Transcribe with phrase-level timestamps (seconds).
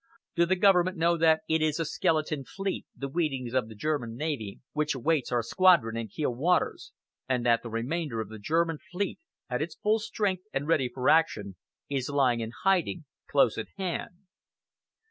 [0.35, 4.15] Do the Government know that it is a skeleton fleet, the weedings of the German
[4.15, 6.91] navy, which awaits our squadron in Kiel waters,
[7.29, 11.07] and that the remainder of the German fleet, at its full strength and ready for
[11.07, 11.55] action,
[11.87, 14.21] is lying in hiding close at hand?